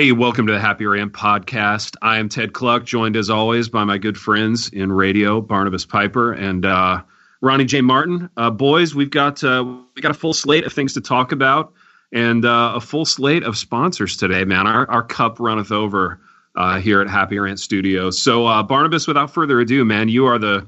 [0.00, 1.94] Hey, welcome to the Happy Rant podcast.
[2.00, 6.32] I am Ted Kluck, joined as always by my good friends in radio, Barnabas Piper
[6.32, 7.02] and uh,
[7.42, 7.82] Ronnie J.
[7.82, 8.30] Martin.
[8.34, 9.62] Uh, boys, we've got uh,
[9.94, 11.74] we got a full slate of things to talk about
[12.14, 14.46] and uh, a full slate of sponsors today.
[14.46, 16.18] Man, our our cup runneth over
[16.56, 18.18] uh, here at Happy Rant Studios.
[18.18, 20.66] So, uh, Barnabas, without further ado, man, you are the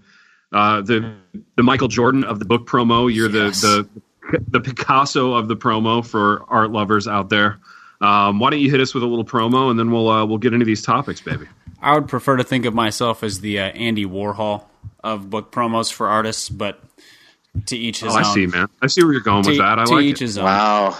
[0.50, 1.14] the
[1.56, 3.10] the Michael Jordan of the book promo.
[3.10, 3.62] You're yes.
[3.62, 3.88] the
[4.30, 7.60] the the Picasso of the promo for art lovers out there.
[8.02, 10.38] Um, why don't you hit us with a little promo, and then we'll uh, we'll
[10.38, 11.46] get into these topics, baby.
[11.80, 14.64] I would prefer to think of myself as the uh, Andy Warhol
[15.02, 16.82] of book promos for artists, but
[17.66, 18.24] to each his oh, own.
[18.24, 18.68] I see, man.
[18.80, 19.78] I see where you're going to, with that.
[19.78, 20.24] I to like each it.
[20.24, 20.44] his own.
[20.44, 20.98] Wow.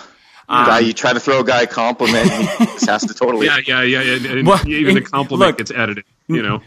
[0.48, 2.36] Um, guy, you try to throw a guy a compliment, he
[2.86, 3.46] has to totally.
[3.46, 4.02] Yeah, yeah, yeah.
[4.02, 4.32] yeah.
[4.32, 6.04] And Well, even the compliment look- gets edited.
[6.28, 6.62] You know.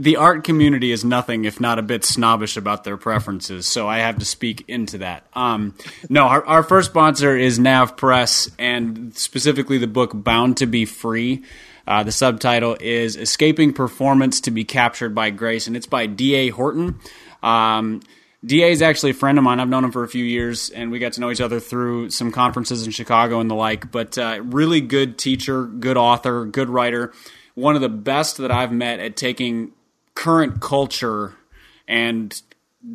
[0.00, 3.98] The art community is nothing if not a bit snobbish about their preferences, so I
[3.98, 5.26] have to speak into that.
[5.34, 5.74] Um,
[6.08, 11.42] no, our, our first sponsor is NavPress, and specifically the book Bound to Be Free.
[11.84, 16.50] Uh, the subtitle is Escaping Performance to Be Captured by Grace, and it's by D.A.
[16.50, 17.00] Horton.
[17.42, 18.00] Um,
[18.44, 19.58] DA is actually a friend of mine.
[19.58, 22.10] I've known him for a few years, and we got to know each other through
[22.10, 23.90] some conferences in Chicago and the like.
[23.90, 27.12] But uh, really good teacher, good author, good writer.
[27.56, 29.72] One of the best that I've met at taking
[30.18, 31.36] current culture
[31.86, 32.42] and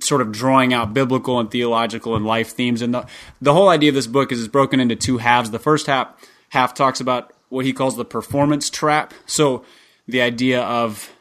[0.02, 2.81] sort of drawing out biblical and theological and life themes.
[2.81, 3.07] And the,
[3.41, 5.49] the whole idea of this book is it's broken into two halves.
[5.49, 6.13] The first half
[6.49, 9.13] half talks about what he calls the performance trap.
[9.25, 9.63] So
[10.05, 11.13] the idea of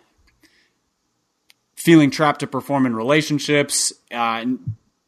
[1.76, 4.44] feeling trapped to perform in relationships, uh,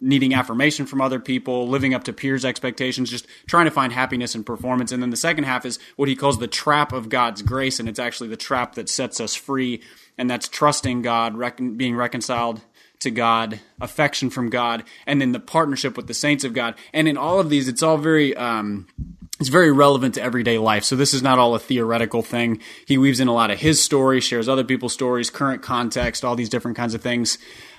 [0.00, 4.36] needing affirmation from other people, living up to peers' expectations, just trying to find happiness
[4.36, 4.92] in performance.
[4.92, 7.88] And then the second half is what he calls the trap of God's grace, and
[7.88, 9.82] it's actually the trap that sets us free,
[10.18, 12.60] and that's trusting God, recon- being reconciled
[13.00, 16.74] to God, affection from God, and then the partnership with the saints of God.
[16.92, 18.36] And in all of these, it's all very.
[18.36, 18.86] Um,
[19.40, 20.84] it's very relevant to everyday life.
[20.84, 22.60] So this is not all a theoretical thing.
[22.86, 26.36] He weaves in a lot of his stories, shares other people's stories, current context, all
[26.36, 27.36] these different kinds of things.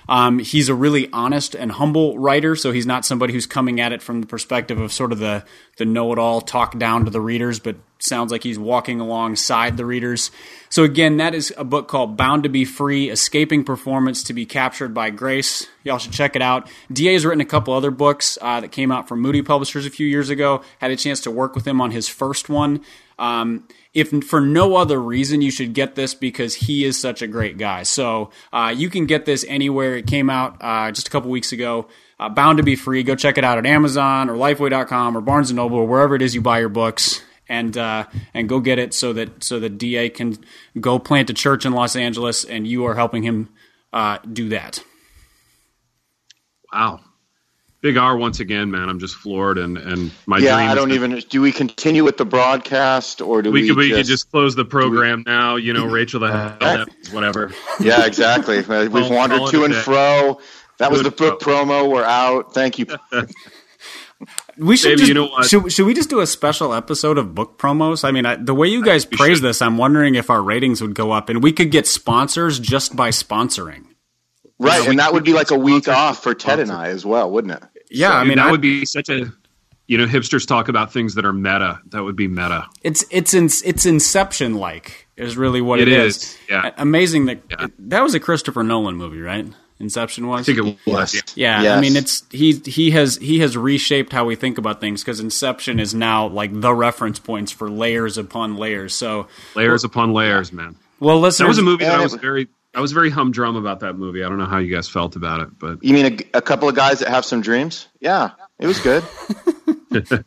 [0.08, 3.92] Um, he's a really honest and humble writer, so he's not somebody who's coming at
[3.92, 5.44] it from the perspective of sort of the
[5.78, 10.30] the know-it-all, talk down to the readers, but sounds like he's walking alongside the readers.
[10.68, 14.46] So again, that is a book called Bound to Be Free: Escaping Performance to Be
[14.46, 15.66] Captured by Grace.
[15.82, 16.68] Y'all should check it out.
[16.92, 19.90] DA has written a couple other books uh, that came out from Moody Publishers a
[19.90, 20.62] few years ago.
[20.78, 22.82] Had a chance to work with him on his first one.
[23.18, 27.26] Um, if for no other reason, you should get this because he is such a
[27.26, 27.82] great guy.
[27.82, 29.96] So uh, you can get this anywhere.
[29.96, 31.88] It came out uh, just a couple weeks ago.
[32.20, 33.02] Uh, bound to be free.
[33.02, 36.20] Go check it out at Amazon or Lifeway.com or Barnes and Noble or wherever it
[36.20, 37.22] is you buy your books.
[37.48, 40.36] And uh, and go get it so that so that DA can
[40.78, 43.50] go plant a church in Los Angeles, and you are helping him
[43.92, 44.82] uh, do that.
[46.72, 47.05] Wow.
[47.82, 48.88] Big R once again, man.
[48.88, 51.22] I'm just floored, and and my yeah, dream I don't that even.
[51.28, 53.62] Do we continue with the broadcast or do we?
[53.62, 55.56] We could we just, could just close the program now.
[55.56, 57.52] You know, Rachel, the hell, that- whatever.
[57.78, 58.56] Yeah, exactly.
[58.88, 59.80] We've Call- wandered call it to and day.
[59.80, 60.40] fro.
[60.78, 61.90] That was the and book promo.
[61.90, 62.52] We're out.
[62.54, 62.86] Thank you.
[64.58, 65.44] We should Baby, just, you know what?
[65.44, 68.02] Should, should we just do a special episode of book promos?
[68.04, 69.44] I mean, I, the way you guys praise should.
[69.44, 72.96] this, I'm wondering if our ratings would go up, and we could get sponsors just
[72.96, 73.84] by sponsoring.
[74.58, 77.04] Right, we and that would be like a week off for Ted and I as
[77.04, 77.62] well, wouldn't it?
[77.90, 79.32] Yeah, I Dude, mean, that I- would be such a.
[79.88, 81.78] You know, hipsters talk about things that are meta.
[81.90, 82.66] That would be meta.
[82.82, 86.38] it's it's in, it's Inception like is really what It it is, is.
[86.50, 86.70] yeah.
[86.76, 87.66] amazing that Yeah.
[87.78, 89.46] that was a Christopher Nolan movie, right?
[89.78, 90.40] Inception was.
[90.40, 91.14] I think it was.
[91.14, 91.22] Yes.
[91.36, 91.62] Yeah.
[91.62, 95.02] Yeah, I mean it's he he has he has reshaped how we think about things
[95.04, 98.92] because Inception is now like the reference points for layers upon layers.
[98.92, 100.74] So, Layers upon layers, man.
[100.98, 102.48] well, listeners, That was a movie that I was very.
[102.76, 104.22] I was very humdrum about that movie.
[104.22, 106.68] I don't know how you guys felt about it, but You mean a, a couple
[106.68, 107.88] of guys that have some dreams?
[108.00, 109.02] Yeah, it was good.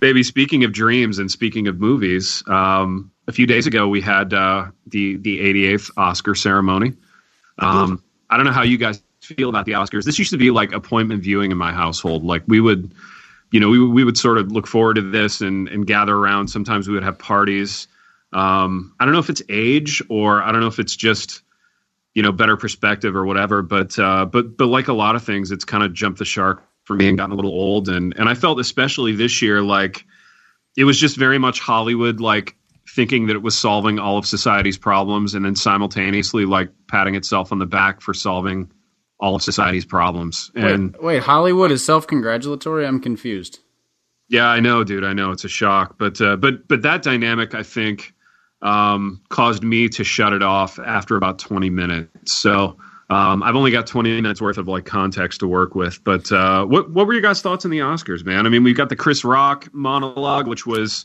[0.00, 0.22] baby.
[0.22, 4.66] Speaking of dreams and speaking of movies, um, a few days ago we had uh,
[4.88, 6.92] the the 88th Oscar ceremony.
[7.58, 10.04] Um, I don't know how you guys feel about the Oscars.
[10.04, 12.24] This used to be like appointment viewing in my household.
[12.24, 12.92] Like we would,
[13.52, 16.48] you know, we we would sort of look forward to this and and gather around.
[16.48, 17.86] Sometimes we would have parties.
[18.34, 21.42] Um, I don't know if it's age or I don't know if it's just
[22.14, 23.62] you know better perspective or whatever.
[23.62, 26.64] But uh, but but like a lot of things, it's kind of jumped the shark
[26.84, 27.88] for me and gotten a little old.
[27.88, 30.04] And and I felt especially this year like
[30.76, 32.56] it was just very much Hollywood like
[32.88, 37.50] thinking that it was solving all of society's problems and then simultaneously like patting itself
[37.52, 38.70] on the back for solving
[39.18, 40.50] all of society's problems.
[40.54, 42.86] And wait, wait, Hollywood is self congratulatory.
[42.86, 43.60] I'm confused.
[44.28, 45.04] yeah, I know, dude.
[45.04, 48.13] I know it's a shock, but uh, but but that dynamic, I think,
[48.64, 52.32] um, caused me to shut it off after about twenty minutes.
[52.32, 52.78] So
[53.10, 56.02] um, I've only got twenty minutes worth of like context to work with.
[56.02, 58.46] But uh, what what were your guys' thoughts on the Oscars, man?
[58.46, 61.04] I mean, we've got the Chris Rock monologue, which was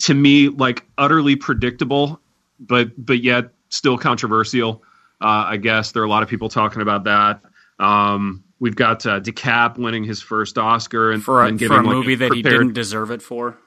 [0.00, 2.20] to me like utterly predictable,
[2.58, 4.82] but but yet still controversial.
[5.20, 7.42] Uh, I guess there are a lot of people talking about that.
[7.78, 11.82] Um, we've got uh, DiCap winning his first Oscar and for a, and for a
[11.82, 13.58] movie that prepared, he didn't deserve it for.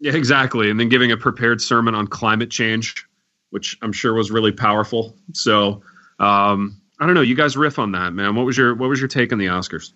[0.00, 0.70] Yeah, exactly.
[0.70, 3.06] And then giving a prepared sermon on climate change,
[3.50, 5.16] which I'm sure was really powerful.
[5.32, 5.82] So
[6.18, 7.20] um, I don't know.
[7.20, 8.34] You guys riff on that, man.
[8.34, 9.92] What was your what was your take on the Oscars?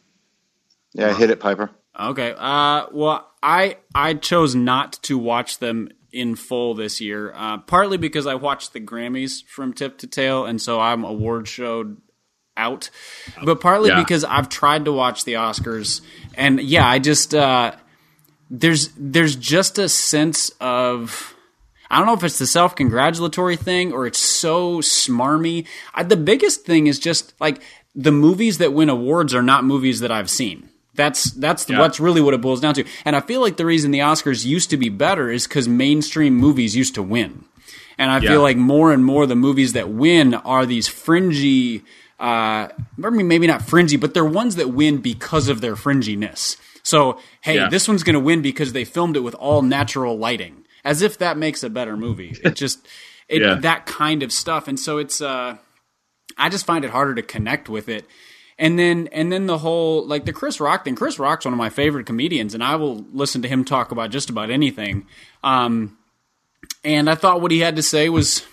[0.93, 1.71] Yeah, hit it, Piper.
[1.99, 2.35] Okay.
[2.37, 7.97] Uh, well, I I chose not to watch them in full this year, uh, partly
[7.97, 12.01] because I watched the Grammys from tip to tail, and so I'm award showed
[12.57, 12.91] out,
[13.43, 13.99] but partly yeah.
[13.99, 16.03] because I've tried to watch the Oscars,
[16.35, 17.73] and yeah, I just uh,
[18.53, 21.35] there's there's just a sense of
[21.91, 25.67] I don't know if it's the self congratulatory thing or it's so smarmy.
[25.95, 27.63] I, the biggest thing is just like
[27.95, 30.69] the movies that win awards are not movies that I've seen.
[30.95, 31.81] That's that's yeah.
[31.81, 32.85] what's really what it boils down to.
[33.07, 36.37] And I feel like the reason the Oscars used to be better is because mainstream
[36.37, 37.47] movies used to win.
[37.97, 38.31] And I yeah.
[38.31, 41.83] feel like more and more the movies that win are these fringy,
[42.21, 46.57] uh, maybe not fringy, but they're ones that win because of their fringiness.
[46.83, 47.69] So, hey, yeah.
[47.69, 51.19] this one's going to win because they filmed it with all natural lighting, as if
[51.19, 52.37] that makes a better movie.
[52.43, 52.87] It just,
[53.29, 53.55] it, yeah.
[53.55, 54.69] that kind of stuff.
[54.69, 55.57] And so it's, uh,
[56.37, 58.07] I just find it harder to connect with it
[58.59, 60.95] and then and then the whole like the Chris Rock thing.
[60.95, 64.11] Chris Rock's one of my favorite comedians, and I will listen to him talk about
[64.11, 65.07] just about anything.
[65.43, 65.99] Um,
[66.85, 68.45] and I thought what he had to say was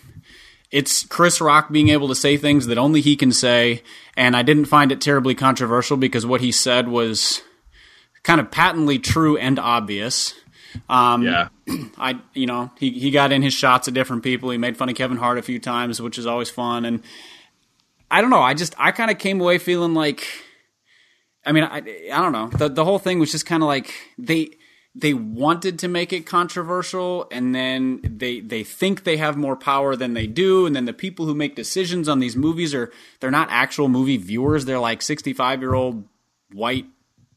[0.71, 3.83] it's Chris Rock being able to say things that only he can say,
[4.15, 7.41] and I didn't find it terribly controversial because what he said was
[8.23, 10.33] kind of patently true and obvious.
[10.87, 11.49] Um, yeah,
[11.97, 14.49] I you know he he got in his shots at different people.
[14.49, 17.01] He made fun of Kevin Hart a few times, which is always fun, and
[18.11, 18.41] I don't know.
[18.41, 20.25] I just I kind of came away feeling like,
[21.45, 22.49] I mean, I I don't know.
[22.49, 24.51] The the whole thing was just kind of like they
[24.95, 29.95] they wanted to make it controversial and then they they think they have more power
[29.95, 33.29] than they do and then the people who make decisions on these movies are they're
[33.29, 36.05] not actual movie viewers they're like 65 year old
[36.51, 36.87] white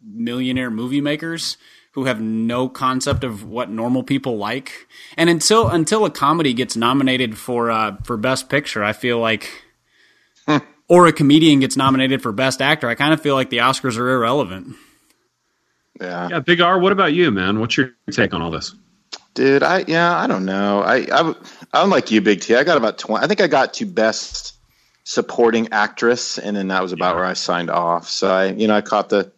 [0.04, 1.56] millionaire movie makers
[1.92, 6.76] who have no concept of what normal people like and until until a comedy gets
[6.76, 9.48] nominated for uh, for best picture i feel like
[10.92, 13.96] or a comedian gets nominated for best actor, I kind of feel like the Oscars
[13.96, 14.76] are irrelevant.
[15.98, 16.28] Yeah.
[16.30, 17.60] Yeah, Big R, what about you, man?
[17.60, 18.74] What's your take on all this?
[19.32, 20.82] Dude, I yeah, I don't know.
[20.82, 21.34] I I
[21.72, 22.54] I'm like you, Big T.
[22.54, 24.54] I got about 20 I think I got to best
[25.04, 27.16] supporting actress and then that was about yeah.
[27.16, 28.06] where I signed off.
[28.06, 29.32] So I, you know, I caught the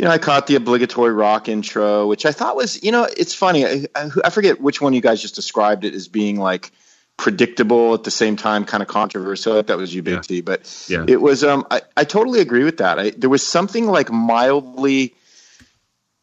[0.00, 3.34] you know, I caught the obligatory rock intro, which I thought was, you know, it's
[3.34, 3.66] funny.
[3.66, 3.86] I,
[4.24, 6.72] I, forget which one you guys just described it as being like
[7.18, 9.62] predictable at the same time, kind of controversial.
[9.62, 10.20] That was you, Big yeah.
[10.22, 10.40] T.
[10.40, 11.04] But yeah.
[11.06, 11.44] it was.
[11.44, 12.98] Um, I, I totally agree with that.
[12.98, 15.14] I, there was something like mildly,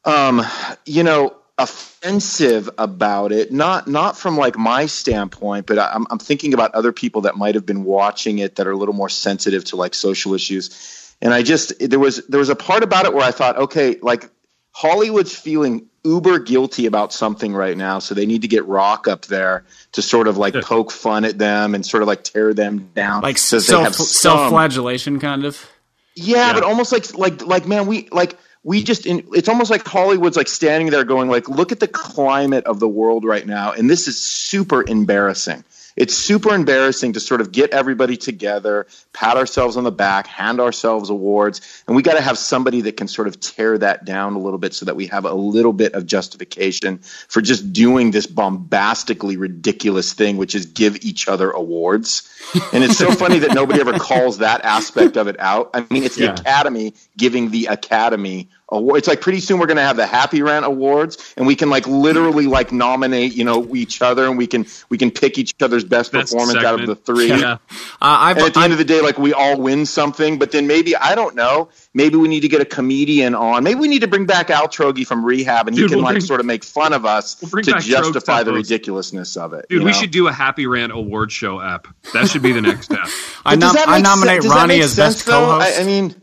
[0.06, 0.42] um,
[0.88, 3.52] you know, offensive about it.
[3.52, 7.54] Not not from like my standpoint, but I'm, I'm thinking about other people that might
[7.54, 10.97] have been watching it that are a little more sensitive to like social issues.
[11.22, 13.98] And I just there was there was a part about it where I thought, okay,
[14.02, 14.30] like
[14.72, 19.26] Hollywood's feeling uber guilty about something right now, so they need to get Rock up
[19.26, 22.90] there to sort of like poke fun at them and sort of like tear them
[22.94, 25.70] down, like self self flagellation, kind of.
[26.16, 29.72] Yeah, yeah, but almost like like like man, we like we just in, it's almost
[29.72, 33.46] like Hollywood's like standing there going like, look at the climate of the world right
[33.46, 35.64] now, and this is super embarrassing
[35.98, 40.62] it's super embarrassing to sort of get everybody together, pat ourselves on the back, hand
[40.62, 44.36] ourselves awards, and we got to have somebody that can sort of tear that down
[44.36, 48.12] a little bit so that we have a little bit of justification for just doing
[48.12, 52.32] this bombastically ridiculous thing, which is give each other awards.
[52.72, 55.72] And it's so funny that nobody ever calls that aspect of it out.
[55.74, 56.38] I mean, it's the.
[56.38, 58.98] Academy giving the Academy award.
[59.00, 61.70] It's like pretty soon we're going to have the Happy Rant Awards, and we can
[61.70, 65.54] like literally like nominate, you know, each other, and we can we can pick each
[65.62, 66.66] other's best, best performance segment.
[66.66, 67.28] out of the three.
[67.28, 67.58] Yeah.
[68.02, 70.52] Uh, and at the I've, end of the day, like we all win something, but
[70.52, 71.70] then maybe I don't know.
[71.94, 73.64] Maybe we need to get a comedian on.
[73.64, 76.06] Maybe we need to bring back Al Trogi from rehab, and he Dude, can we'll
[76.06, 79.66] like bring, sort of make fun of us we'll to justify the ridiculousness of it.
[79.70, 79.92] Dude, we know?
[79.92, 81.88] should do a Happy Rant Award Show app.
[82.14, 83.08] That should be the next step.
[83.46, 85.78] I, nom- I nominate Ronnie as best co-host.
[85.78, 86.16] I, I mean.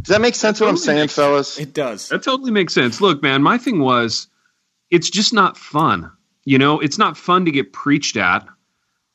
[0.00, 0.60] Does that make sense?
[0.60, 1.58] What I'm saying, fellas?
[1.58, 2.08] It does.
[2.08, 3.00] That totally makes sense.
[3.00, 4.28] Look, man, my thing was,
[4.90, 6.10] it's just not fun.
[6.44, 8.46] You know, it's not fun to get preached at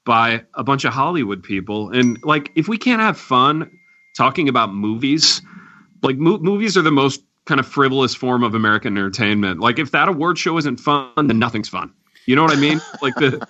[0.05, 1.89] by a bunch of Hollywood people.
[1.89, 3.71] And like, if we can't have fun
[4.15, 5.41] talking about movies,
[6.01, 9.59] like mo- movies are the most kind of frivolous form of American entertainment.
[9.59, 11.93] Like, if that award show isn't fun, then nothing's fun.
[12.25, 12.81] You know what I mean?
[13.01, 13.47] Like the.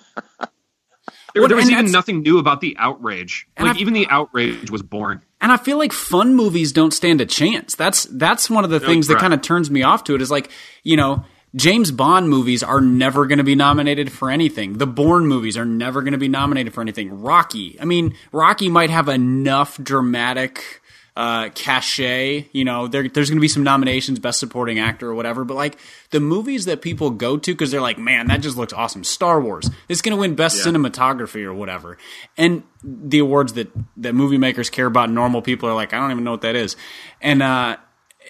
[1.34, 3.48] There, there was even nothing new about the outrage.
[3.58, 5.20] Like even the outrage was boring.
[5.40, 7.74] And I feel like fun movies don't stand a chance.
[7.74, 10.22] That's that's one of the things that kind of turns me off to it.
[10.22, 10.50] Is like
[10.84, 11.24] you know
[11.56, 14.78] James Bond movies are never going to be nominated for anything.
[14.78, 17.20] The Bourne movies are never going to be nominated for anything.
[17.20, 20.82] Rocky, I mean, Rocky might have enough dramatic
[21.16, 22.48] uh, cachet.
[22.52, 25.44] You know, there, there's going to be some nominations, best supporting actor or whatever.
[25.44, 25.78] But like
[26.10, 29.04] the movies that people go to because they're like, man, that just looks awesome.
[29.04, 30.72] Star Wars, it's going to win best yeah.
[30.72, 31.98] cinematography or whatever.
[32.36, 36.10] And the awards that that movie makers care about, normal people are like, I don't
[36.10, 36.76] even know what that is.
[37.20, 37.76] And uh,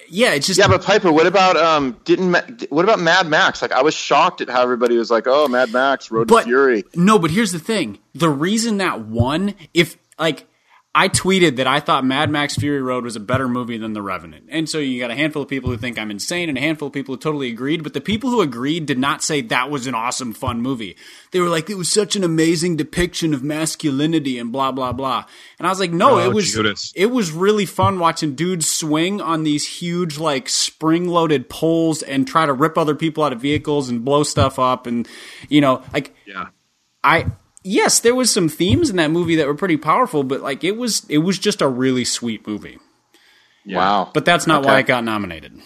[0.09, 0.67] yeah, it's just yeah.
[0.67, 1.99] But Piper, what about um?
[2.05, 3.61] Didn't what about Mad Max?
[3.61, 6.45] Like, I was shocked at how everybody was like, "Oh, Mad Max, Road but, to
[6.45, 10.47] Fury." No, but here's the thing: the reason that won, if like
[10.97, 14.01] I tweeted that I thought Mad Max Fury Road was a better movie than The
[14.01, 14.45] Revenant.
[14.47, 16.87] And so you got a handful of people who think I'm insane and a handful
[16.87, 17.83] of people who totally agreed.
[17.83, 20.95] But the people who agreed did not say that was an awesome, fun movie.
[21.31, 25.25] They were like, it was such an amazing depiction of masculinity and blah, blah, blah.
[25.59, 26.93] And I was like, no, oh, it was, Judas.
[26.95, 32.25] it was really fun watching dudes swing on these huge, like, spring loaded poles and
[32.25, 34.87] try to rip other people out of vehicles and blow stuff up.
[34.87, 35.05] And,
[35.49, 36.47] you know, like, yeah.
[37.03, 37.25] I,
[37.65, 40.77] yes, there was some themes in that movie that were pretty powerful, but like it
[40.77, 42.79] was it was just a really sweet movie.
[43.65, 43.77] Yeah.
[43.77, 44.11] Wow.
[44.13, 44.67] But that's not okay.
[44.67, 45.59] why it got nominated.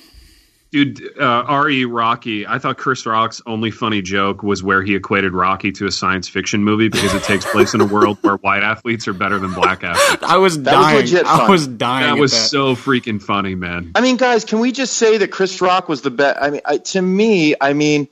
[0.72, 1.86] Dude, uh, R.E.
[1.86, 5.92] Rocky, I thought Chris Rock's only funny joke was where he equated Rocky to a
[5.92, 9.40] science fiction movie because it takes place in a world where white athletes are better
[9.40, 10.22] than black athletes.
[10.22, 11.02] I was that dying.
[11.02, 12.14] Was I was dying.
[12.14, 12.50] That was that.
[12.50, 13.94] so freaking funny, man.
[13.96, 16.38] I mean, guys, can we just say that Chris Rock was the best?
[16.40, 18.08] I mean, I, to me, I mean,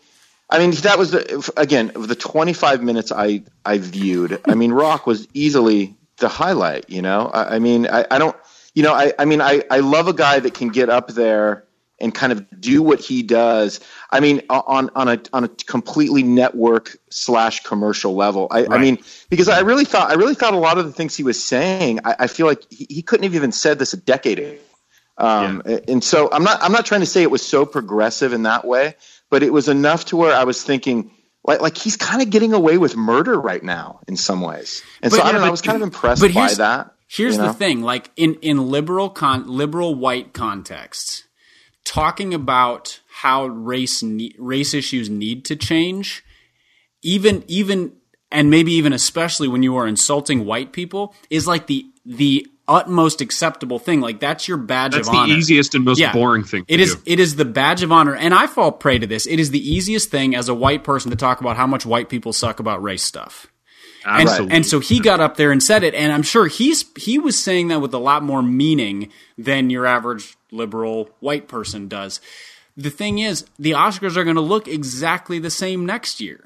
[0.49, 4.41] I mean, that was the, again the 25 minutes I I viewed.
[4.47, 6.89] I mean, Rock was easily the highlight.
[6.89, 8.35] You know, I, I mean, I, I, don't,
[8.73, 11.65] you know, I, I mean, I, I love a guy that can get up there
[11.99, 13.79] and kind of do what he does.
[14.11, 18.47] I mean, on on a on a completely network slash commercial level.
[18.51, 18.71] I, right.
[18.71, 18.99] I mean,
[19.29, 22.01] because I really thought I really thought a lot of the things he was saying.
[22.05, 24.57] I, I feel like he, he, couldn't have even said this a decade ago.
[25.17, 25.79] Um, yeah.
[25.87, 28.63] And so I'm not I'm not trying to say it was so progressive in that
[28.63, 28.95] way
[29.29, 31.11] but it was enough to where I was thinking,
[31.43, 34.83] like, like he's kind of getting away with murder right now in some ways.
[35.01, 35.47] And but, so I don't know.
[35.47, 36.93] I was kind of impressed by that.
[37.07, 37.47] Here's you know?
[37.47, 41.23] the thing: like in in liberal con, liberal white contexts,
[41.85, 46.23] talking about how race ne- race issues need to change,
[47.01, 47.93] even even
[48.31, 53.21] and maybe even especially when you are insulting white people, is like the the utmost
[53.21, 54.01] acceptable thing.
[54.01, 55.27] Like that's your badge that's of honor.
[55.27, 56.13] That's the easiest and most yeah.
[56.13, 56.65] boring thing.
[56.67, 56.95] It is.
[56.95, 57.01] Do.
[57.05, 59.25] It is the badge of honor, and I fall prey to this.
[59.25, 62.09] It is the easiest thing as a white person to talk about how much white
[62.09, 63.47] people suck about race stuff.
[64.09, 67.19] And, and, so he got up there and said it, and I'm sure he's he
[67.19, 72.21] was saying that with a lot more meaning than your average liberal white person does.
[72.77, 76.41] The thing is, the Oscars are going to look exactly the same next year.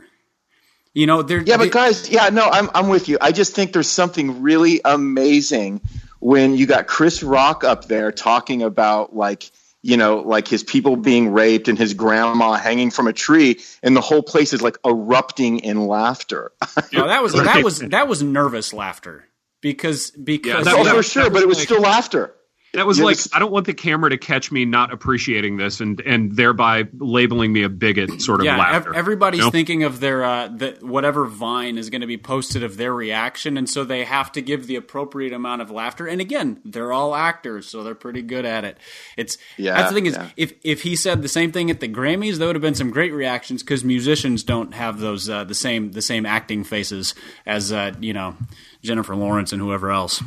[0.93, 3.19] You know, they're yeah, but guys, yeah, no, I'm I'm with you.
[3.21, 5.81] I just think there's something really amazing
[6.21, 9.51] when you got Chris Rock up there talking about like
[9.81, 13.95] you know like his people being raped and his grandma hanging from a tree and
[13.97, 16.53] the whole place is like erupting in laughter.
[16.93, 19.25] no, that was that was that was nervous laughter
[19.59, 22.33] because because yeah, that, oh, for sure, but it was like, still laughter.
[22.73, 25.99] That was like I don't want the camera to catch me not appreciating this and
[26.01, 28.21] and thereby labeling me a bigot.
[28.21, 28.91] Sort of yeah, laughter.
[28.91, 29.51] Ev- everybody's you know?
[29.51, 33.57] thinking of their uh, the, whatever Vine is going to be posted of their reaction,
[33.57, 36.07] and so they have to give the appropriate amount of laughter.
[36.07, 38.77] And again, they're all actors, so they're pretty good at it.
[39.17, 39.73] It's yeah.
[39.73, 40.29] That's the thing is, yeah.
[40.37, 42.91] if if he said the same thing at the Grammys, there would have been some
[42.91, 47.73] great reactions because musicians don't have those uh, the same the same acting faces as
[47.73, 48.37] uh, you know
[48.81, 50.23] Jennifer Lawrence and whoever else.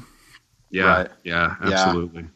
[0.70, 1.10] Yeah, right.
[1.22, 2.22] yeah, absolutely.
[2.22, 2.28] Yeah.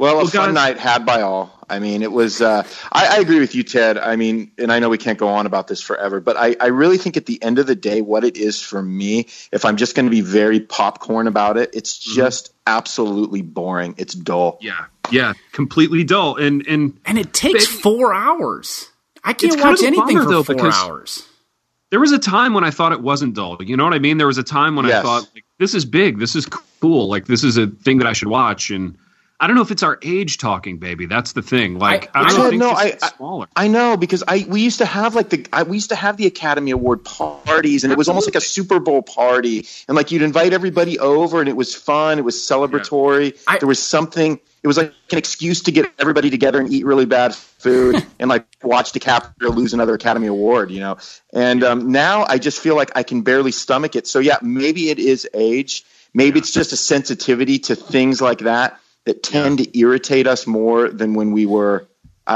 [0.00, 1.52] Well, a well, fun guys, night had by all.
[1.68, 2.40] I mean, it was.
[2.40, 3.98] Uh, I, I, agree with you, Ted.
[3.98, 6.68] I mean, and I know we can't go on about this forever, but I, I
[6.68, 9.76] really think at the end of the day, what it is for me, if I'm
[9.76, 12.16] just going to be very popcorn about it, it's mm-hmm.
[12.16, 13.94] just absolutely boring.
[13.98, 14.56] It's dull.
[14.62, 18.88] Yeah, yeah, completely dull, and and and it takes four hours.
[19.22, 21.28] I can't watch anything bummer, for though, four hours.
[21.90, 23.58] There was a time when I thought it wasn't dull.
[23.60, 24.16] You know what I mean?
[24.16, 25.00] There was a time when yes.
[25.00, 26.18] I thought, like, this is big.
[26.18, 27.08] This is cool.
[27.08, 28.96] Like, this is a thing that I should watch, and
[29.40, 31.06] I don't know if it's our age talking, baby.
[31.06, 31.78] That's the thing.
[31.78, 32.72] Like I, I don't know.
[32.72, 33.46] I, smaller.
[33.56, 36.18] I know because I we used to have like the I, we used to have
[36.18, 40.10] the Academy Award parties, and it was almost like a Super Bowl party, and like
[40.10, 42.18] you'd invite everybody over, and it was fun.
[42.18, 43.38] It was celebratory.
[43.48, 43.58] Yeah.
[43.58, 44.38] There was something.
[44.62, 48.28] It was like an excuse to get everybody together and eat really bad food and
[48.28, 50.98] like watch DiCaprio lose another Academy Award, you know.
[51.32, 54.06] And um, now I just feel like I can barely stomach it.
[54.06, 55.86] So yeah, maybe it is age.
[56.12, 56.42] Maybe yeah.
[56.42, 58.78] it's just a sensitivity to things like that
[59.10, 61.88] that tend to irritate us more than when we were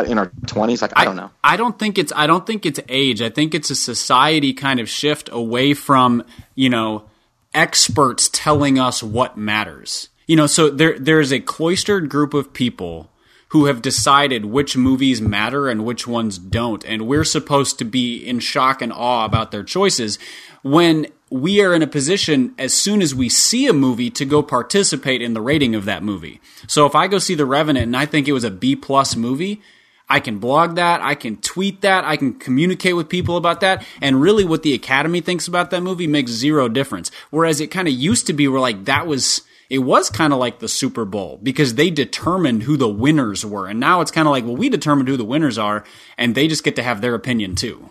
[0.08, 1.30] in our 20s like I don't know.
[1.44, 3.22] I, I don't think it's I don't think it's age.
[3.22, 6.24] I think it's a society kind of shift away from,
[6.56, 7.08] you know,
[7.54, 10.08] experts telling us what matters.
[10.26, 13.08] You know, so there there is a cloistered group of people
[13.50, 16.84] who have decided which movies matter and which ones don't.
[16.84, 20.18] And we're supposed to be in shock and awe about their choices
[20.64, 24.40] when we are in a position as soon as we see a movie to go
[24.40, 26.40] participate in the rating of that movie.
[26.68, 29.16] So if I go see The Revenant and I think it was a B plus
[29.16, 29.60] movie,
[30.08, 33.84] I can blog that, I can tweet that, I can communicate with people about that,
[34.00, 37.10] and really what the Academy thinks about that movie makes zero difference.
[37.30, 40.38] Whereas it kind of used to be where like that was it was kind of
[40.38, 43.66] like the Super Bowl because they determined who the winners were.
[43.66, 45.82] And now it's kind of like, well, we determined who the winners are,
[46.16, 47.90] and they just get to have their opinion too.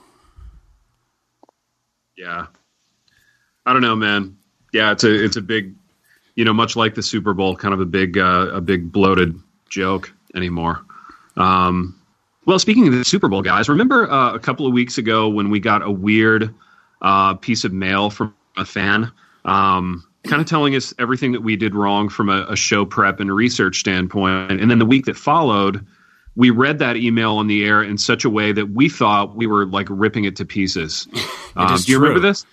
[2.16, 2.46] Yeah.
[3.66, 4.38] I don't know, man.
[4.72, 5.76] Yeah, it's a it's a big,
[6.36, 9.40] you know, much like the Super Bowl, kind of a big uh, a big bloated
[9.70, 10.84] joke anymore.
[11.38, 12.00] Um,
[12.46, 15.50] well, speaking of the Super Bowl, guys, remember uh, a couple of weeks ago when
[15.50, 16.54] we got a weird
[17.02, 19.12] uh, piece of mail from a fan,
[19.46, 23.20] um, kind of telling us everything that we did wrong from a, a show prep
[23.20, 25.86] and research standpoint, and then the week that followed
[26.36, 29.46] we read that email on the air in such a way that we thought we
[29.46, 31.08] were like ripping it to pieces.
[31.56, 32.08] Um, do you true.
[32.08, 32.48] remember this?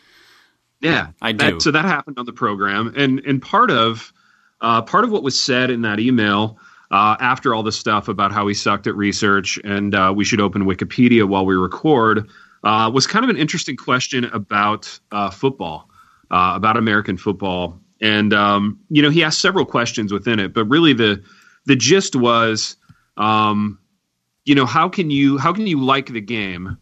[0.80, 1.60] Yeah, I that- do.
[1.60, 4.12] so that happened on the program, and and part of
[4.60, 6.58] uh, part of what was said in that email
[6.90, 10.40] uh, after all the stuff about how we sucked at research and uh, we should
[10.40, 12.28] open Wikipedia while we record
[12.64, 15.88] uh, was kind of an interesting question about uh, football,
[16.30, 20.64] uh, about American football, and um, you know he asked several questions within it, but
[20.66, 21.22] really the
[21.66, 22.76] the gist was,
[23.16, 23.78] um,
[24.44, 26.78] you know, how can you how can you like the game?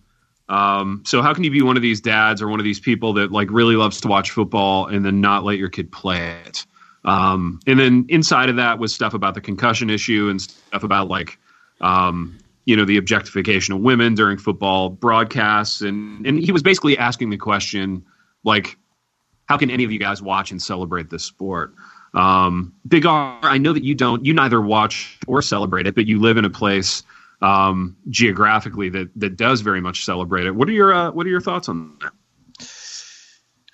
[0.49, 3.13] Um, so how can you be one of these dads or one of these people
[3.15, 6.65] that like really loves to watch football and then not let your kid play it?
[7.05, 11.09] Um, and then inside of that was stuff about the concussion issue and stuff about
[11.09, 11.39] like,
[11.81, 15.81] um, you know, the objectification of women during football broadcasts.
[15.81, 18.05] And, and he was basically asking the question,
[18.45, 18.77] like,
[19.47, 21.75] how can any of you guys watch and celebrate this sport?
[22.15, 26.07] Um, Big R, I know that you don't, you neither watch or celebrate it, but
[26.07, 27.03] you live in a place
[27.41, 30.55] um, geographically that that does very much celebrate it.
[30.55, 32.13] What are your uh, what are your thoughts on that?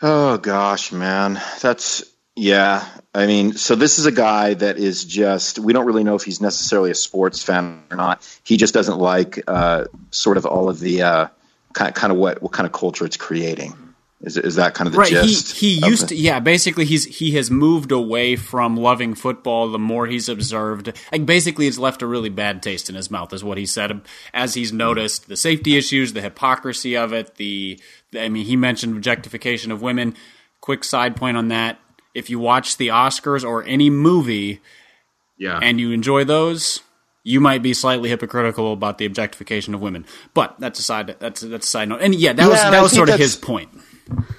[0.02, 2.04] Oh gosh, man, that's
[2.36, 2.86] yeah.
[3.14, 6.24] I mean, so this is a guy that is just we don't really know if
[6.24, 8.40] he's necessarily a sports fan or not.
[8.44, 11.28] He just doesn't like uh, sort of all of the uh,
[11.72, 13.83] kind kind of what what kind of culture it's creating.
[14.24, 15.54] Is is that kind of the right gist?
[15.56, 19.70] he he used the- to yeah basically he's he has moved away from loving football
[19.70, 23.34] the more he's observed like basically it's left a really bad taste in his mouth
[23.34, 24.00] is what he said
[24.32, 24.78] as he's hmm.
[24.78, 27.78] noticed the safety issues the hypocrisy of it the
[28.18, 30.16] i mean he mentioned objectification of women.
[30.60, 31.78] Quick side point on that
[32.14, 34.62] if you watch the oscars or any movie
[35.36, 36.80] Yeah, and you enjoy those
[37.22, 40.04] you might be slightly hypocritical about the objectification of women.
[40.32, 42.00] But that's a side that's that's a side note.
[42.00, 43.70] And yeah that was Yeah, and that I was sort of his point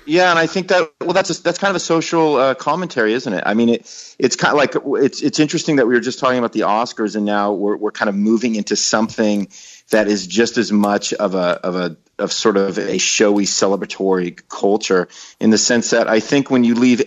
[0.06, 3.14] Yeah, and I think that well, that's a, that's kind of a social uh, commentary,
[3.14, 3.44] isn't it?
[3.46, 6.38] I mean, it it's kind of like it's it's interesting that we were just talking
[6.38, 9.48] about the Oscars, and now we're we're kind of moving into something
[9.90, 14.42] that is just as much of a of a of sort of a showy celebratory
[14.48, 15.08] culture
[15.40, 17.05] in the sense that I think when you leave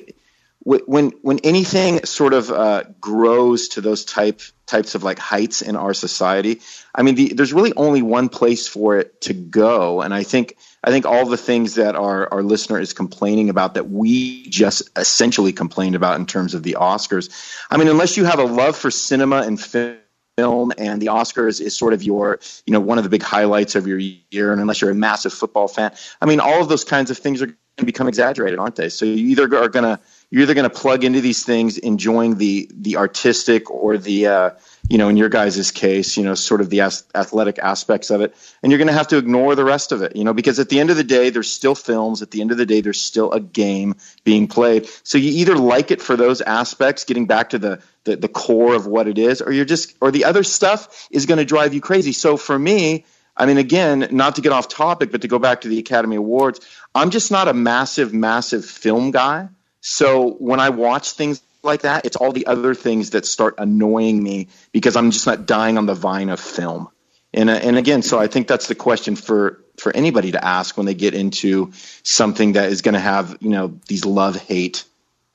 [0.61, 5.77] when when anything sort of uh, grows to those type types of like heights in
[5.77, 6.61] our society,
[6.95, 10.57] I mean, the, there's really only one place for it to go, and I think
[10.85, 14.91] I think all the things that our our listener is complaining about that we just
[14.97, 17.31] essentially complained about in terms of the Oscars.
[17.71, 19.99] I mean, unless you have a love for cinema and film
[20.39, 23.75] film and the Oscars is sort of your, you know, one of the big highlights
[23.75, 24.53] of your year.
[24.53, 25.91] And unless you're a massive football fan,
[26.23, 28.89] I mean, all of those kinds of things are going to become exaggerated, aren't they?
[28.89, 29.99] So you either are going to,
[30.31, 34.51] you're either going to plug into these things, enjoying the, the artistic or the, uh,
[34.89, 38.21] you know, in your guys' case, you know, sort of the as- athletic aspects of
[38.21, 38.35] it.
[38.63, 40.69] And you're going to have to ignore the rest of it, you know, because at
[40.69, 42.21] the end of the day, there's still films.
[42.21, 44.89] At the end of the day, there's still a game being played.
[45.03, 48.75] So you either like it for those aspects, getting back to the, the, the core
[48.75, 51.73] of what it is, or you're just, or the other stuff is going to drive
[51.73, 52.13] you crazy.
[52.13, 55.63] So for me, I mean, again, not to get off topic, but to go back
[55.63, 56.61] to the Academy Awards,
[56.95, 59.49] I'm just not a massive, massive film guy.
[59.89, 64.23] So when I watch things like that, it's all the other things that start annoying
[64.23, 66.89] me because I'm just not dying on the vine of film.
[67.33, 70.77] And uh, and again, so I think that's the question for for anybody to ask
[70.77, 71.73] when they get into
[72.03, 74.85] something that is going to have you know these love hate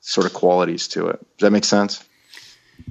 [0.00, 1.18] sort of qualities to it.
[1.36, 2.04] Does that make sense?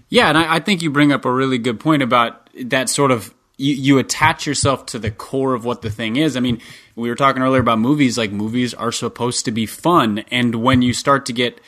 [0.09, 3.11] Yeah, and I, I think you bring up a really good point about that sort
[3.11, 6.35] of you, you attach yourself to the core of what the thing is.
[6.35, 6.59] I mean,
[6.95, 10.81] we were talking earlier about movies, like movies are supposed to be fun, and when
[10.81, 11.59] you start to get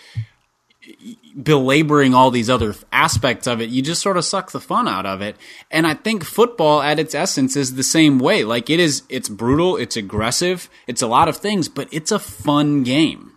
[1.41, 5.05] belaboring all these other aspects of it, you just sort of suck the fun out
[5.05, 5.35] of it.
[5.69, 8.43] And I think football at its essence is the same way.
[8.43, 12.19] Like it is it's brutal, it's aggressive, it's a lot of things, but it's a
[12.19, 13.31] fun game.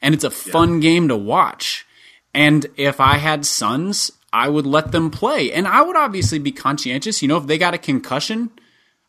[0.00, 1.86] And it's a fun game to watch.
[2.34, 5.52] And if I had sons, I would let them play.
[5.52, 7.20] And I would obviously be conscientious.
[7.20, 8.50] You know, if they got a concussion,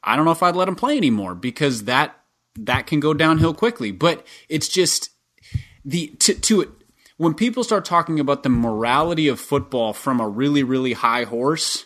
[0.04, 2.18] I don't know if I'd let them play anymore because that
[2.56, 3.92] that can go downhill quickly.
[3.92, 5.10] But it's just
[5.86, 6.76] the to, to
[7.18, 11.86] when people start talking about the morality of football from a really really high horse,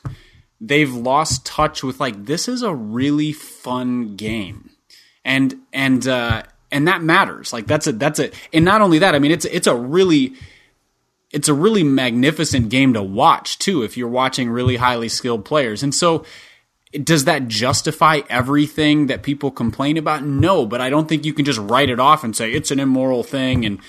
[0.60, 4.72] they've lost touch with like this is a really fun game,
[5.24, 7.54] and and uh, and that matters.
[7.54, 10.34] Like that's a that's a and not only that, I mean it's it's a really
[11.32, 15.84] it's a really magnificent game to watch too if you're watching really highly skilled players.
[15.84, 16.24] And so
[16.92, 20.24] does that justify everything that people complain about?
[20.24, 22.80] No, but I don't think you can just write it off and say it's an
[22.80, 23.80] immoral thing and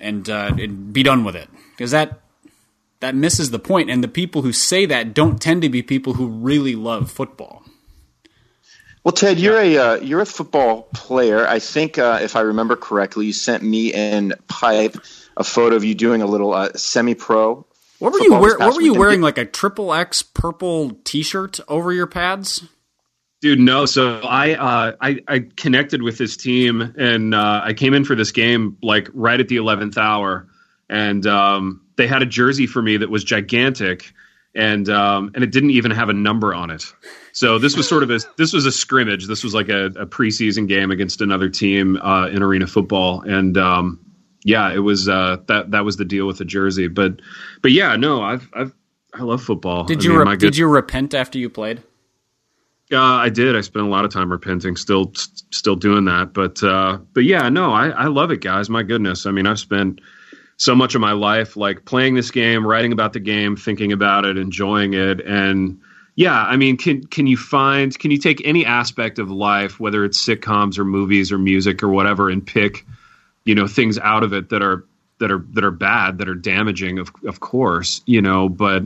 [0.00, 0.52] and, uh,
[0.92, 2.20] be done with it because that
[3.00, 3.90] that misses the point.
[3.90, 7.64] And the people who say that don't tend to be people who really love football.
[9.08, 11.48] Well, Ted, you're a uh, you're a football player.
[11.48, 14.98] I think, uh, if I remember correctly, you sent me and Pipe
[15.34, 17.64] a photo of you doing a little uh, semi-pro.
[18.00, 19.22] What were you wear, What were you wearing?
[19.22, 22.68] Like a triple X purple T-shirt over your pads?
[23.40, 23.86] Dude, no.
[23.86, 28.14] So I uh, I, I connected with this team, and uh, I came in for
[28.14, 30.48] this game like right at the eleventh hour,
[30.90, 34.12] and um, they had a jersey for me that was gigantic,
[34.58, 36.84] and um, and it didn't even have a number on it.
[37.32, 39.26] So this was sort of a this was a scrimmage.
[39.28, 43.56] This was like a, a preseason game against another team uh, in arena football, and
[43.56, 44.04] um,
[44.44, 46.88] yeah, it was uh, that that was the deal with the jersey.
[46.88, 47.20] But
[47.62, 48.74] but yeah, no, I've I've
[49.14, 49.84] I love football.
[49.84, 51.82] Did you mean, re- did you repent after you played?
[52.90, 53.54] Uh, I did.
[53.54, 54.74] I spent a lot of time repenting.
[54.74, 56.32] Still, still doing that.
[56.32, 58.70] But, uh, but yeah, no, I, I love it, guys.
[58.70, 59.26] My goodness.
[59.26, 60.00] I mean, I've spent
[60.58, 64.26] so much of my life like playing this game, writing about the game, thinking about
[64.26, 65.80] it, enjoying it, and
[66.18, 70.04] yeah, I mean, can can you find can you take any aspect of life, whether
[70.04, 72.84] it's sitcoms or movies or music or whatever, and pick,
[73.44, 74.84] you know, things out of it that are
[75.20, 78.82] that are that are bad, that are damaging, of of course, you know, but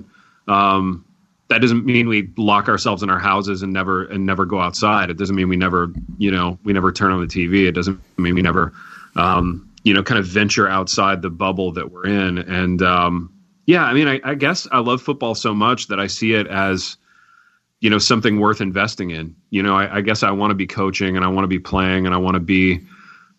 [0.47, 1.07] um,
[1.49, 5.09] that doesn't mean we lock ourselves in our houses and never and never go outside.
[5.09, 7.67] It doesn't mean we never, you know, we never turn on the TV.
[7.67, 8.75] It doesn't mean we never,
[9.17, 12.39] um, you know, kind of venture outside the bubble that we're in.
[12.39, 13.33] And um,
[13.67, 16.47] yeah, I mean, I, I, guess I love football so much that I see it
[16.47, 16.97] as,
[17.81, 19.35] you know, something worth investing in.
[19.51, 21.59] You know, I, I guess I want to be coaching and I want to be
[21.59, 22.81] playing and I want to be,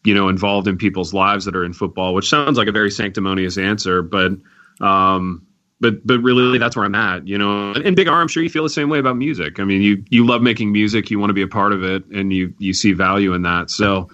[0.03, 2.91] you know, involved in people's lives that are in football, which sounds like a very
[2.91, 4.33] sanctimonious answer, but.
[4.81, 5.47] Um,
[5.79, 7.73] but but really that's where I'm at, you know.
[7.73, 9.59] And Big R, I'm sure you feel the same way about music.
[9.59, 12.05] I mean, you you love making music, you want to be a part of it,
[12.05, 13.69] and you you see value in that.
[13.69, 14.09] So,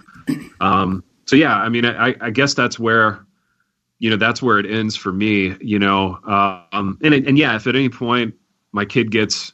[0.60, 3.24] um, so yeah, I mean, I, I guess that's where,
[4.00, 6.18] you know, that's where it ends for me, you know.
[6.26, 8.34] Um, and and yeah, if at any point
[8.72, 9.52] my kid gets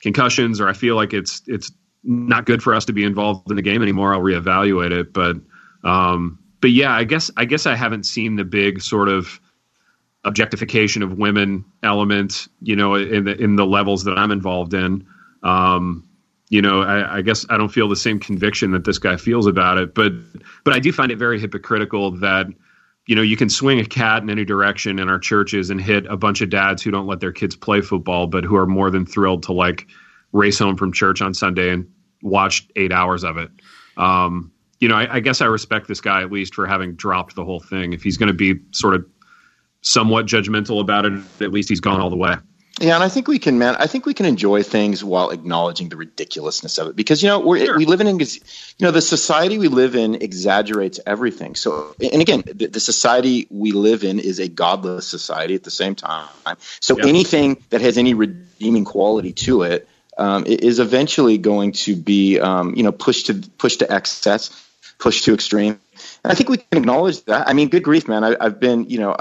[0.00, 1.72] concussions or I feel like it's it's
[2.04, 5.12] not good for us to be involved in the game anymore, I'll reevaluate it.
[5.12, 5.38] But
[5.82, 9.40] um, but yeah, I guess I guess I haven't seen the big sort of
[10.22, 15.04] objectification of women element, you know, in the in the levels that I'm involved in.
[15.42, 16.08] Um,
[16.52, 19.46] you know, I, I, guess I don't feel the same conviction that this guy feels
[19.46, 20.12] about it, but
[20.64, 22.46] but I do find it very hypocritical that
[23.06, 26.04] you know you can swing a cat in any direction in our churches and hit
[26.04, 28.90] a bunch of dads who don't let their kids play football, but who are more
[28.90, 29.86] than thrilled to like
[30.32, 33.50] race home from church on Sunday and watch eight hours of it.
[33.96, 37.34] Um, you know, I, I guess I respect this guy at least for having dropped
[37.34, 37.94] the whole thing.
[37.94, 39.06] If he's going to be sort of
[39.80, 42.34] somewhat judgmental about it, at least he's gone all the way.
[42.80, 43.76] Yeah, and I think we can, man.
[43.76, 47.38] I think we can enjoy things while acknowledging the ridiculousness of it, because you know
[47.38, 47.76] we sure.
[47.76, 48.26] we live in, you
[48.80, 51.54] know, the society we live in exaggerates everything.
[51.54, 55.70] So, and again, the, the society we live in is a godless society at the
[55.70, 56.28] same time.
[56.80, 57.06] So, yep.
[57.06, 62.74] anything that has any redeeming quality to it um, is eventually going to be, um,
[62.74, 64.50] you know, pushed to pushed to excess,
[64.98, 65.78] pushed to extreme.
[66.24, 67.48] And I think we can acknowledge that.
[67.48, 68.24] I mean, good grief, man.
[68.24, 69.14] I, have been, you know,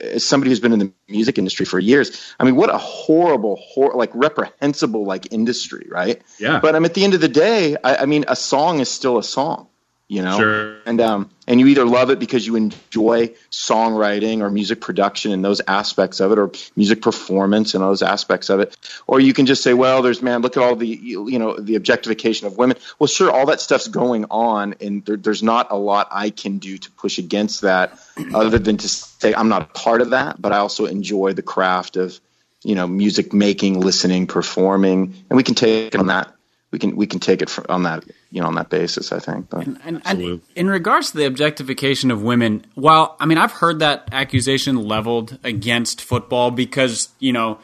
[0.00, 3.56] as somebody who's been in the music industry for years, I mean, what a horrible,
[3.56, 6.22] hor- like reprehensible, like industry, right?
[6.38, 6.60] Yeah.
[6.60, 8.88] But I'm um, at the end of the day, I, I mean, a song is
[8.88, 9.68] still a song
[10.08, 10.38] you know?
[10.38, 10.76] Sure.
[10.86, 15.44] and um and you either love it because you enjoy songwriting or music production and
[15.44, 18.76] those aspects of it or music performance and those aspects of it.
[19.06, 21.76] Or you can just say well there's man look at all the you know the
[21.76, 22.76] objectification of women.
[22.98, 26.58] Well sure all that stuff's going on and there, there's not a lot i can
[26.58, 27.98] do to push against that
[28.34, 31.42] other than to say i'm not a part of that but i also enjoy the
[31.42, 32.18] craft of
[32.62, 36.34] you know music making listening performing and we can take on that
[36.76, 39.10] we can we can take it on that you know on that basis.
[39.10, 39.48] I think.
[39.48, 39.66] But.
[39.66, 43.78] And, and, and, in regards to the objectification of women, while I mean I've heard
[43.78, 47.60] that accusation leveled against football because you know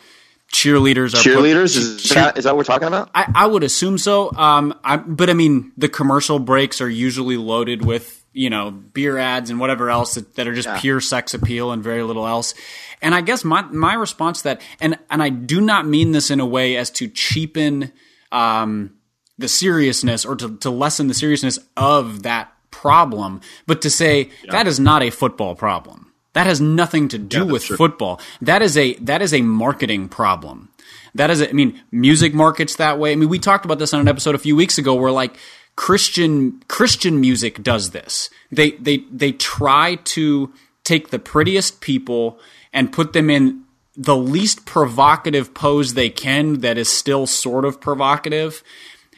[0.51, 1.75] cheerleaders are cheerleaders.
[1.75, 3.11] Put, is, cheer, that, is that what we're talking about?
[3.14, 4.33] I, I would assume so.
[4.33, 9.18] Um, I, but I mean the commercial breaks are usually loaded with you know beer
[9.18, 10.81] ads and whatever else that, that are just Yeah.
[10.81, 12.55] pure sex appeal and very little else.
[13.03, 16.31] And I guess my my response to that, and and I do not mean this
[16.31, 17.92] in a way as to cheapen
[18.33, 18.94] um,
[19.42, 24.66] the seriousness or to, to lessen the seriousness of that problem, but to say that
[24.66, 26.12] is not a football problem.
[26.33, 27.76] That has nothing to do with true.
[27.76, 28.18] football.
[28.40, 30.70] That is a that is a marketing problem.
[31.14, 33.12] That is, a, I mean, music markets that way.
[33.12, 35.37] I mean, we talked about this on an episode a few weeks ago where like
[35.76, 38.31] Christian Christian music does this.
[38.50, 40.52] They they they try to
[40.85, 42.40] take the prettiest people
[42.72, 47.81] and put them in the least provocative pose they can that is still sort of
[47.81, 48.62] provocative